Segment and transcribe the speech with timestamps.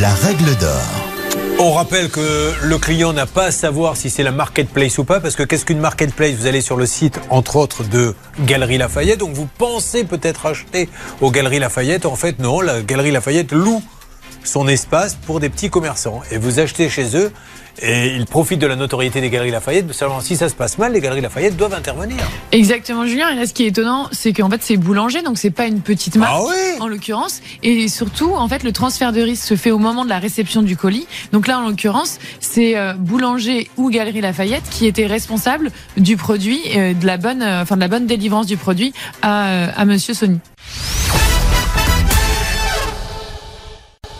[0.00, 0.80] la règle d'or.
[1.58, 5.18] On rappelle que le client n'a pas à savoir si c'est la marketplace ou pas,
[5.18, 6.34] parce que qu'est-ce qu'une marketplace?
[6.34, 10.88] Vous allez sur le site, entre autres, de Galerie Lafayette, donc vous pensez peut-être acheter
[11.20, 12.06] aux Galeries Lafayette.
[12.06, 13.82] En fait, non, la Galerie Lafayette loue
[14.44, 16.22] son espace pour des petits commerçants.
[16.30, 17.32] Et vous achetez chez eux
[17.80, 19.86] et ils profitent de la notoriété des Galeries Lafayette.
[19.86, 22.16] Mais seulement si ça se passe mal, les Galeries Lafayette doivent intervenir.
[22.52, 23.30] Exactement, Julien.
[23.30, 25.80] Et là, ce qui est étonnant, c'est qu'en fait, c'est boulanger, donc c'est pas une
[25.80, 27.40] petite marque, Ah oui en l'occurrence.
[27.62, 30.62] Et surtout, en fait, le transfert de risque se fait au moment de la réception
[30.62, 31.06] du colis.
[31.32, 36.60] Donc là, en l'occurrence, c'est euh, boulanger ou Galerie Lafayette qui était responsable du produit,
[36.76, 40.14] euh, de la bonne, euh, enfin de la bonne délivrance du produit à, à Monsieur
[40.14, 40.38] Sony.